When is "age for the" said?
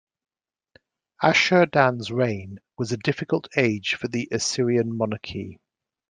3.55-4.27